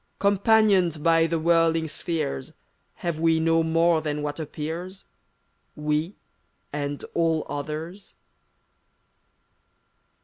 [0.17, 2.53] Companioned by the whirling spheres,
[3.05, 5.05] Have we no more than what appears—
[5.75, 6.15] We,
[6.73, 8.15] and all others?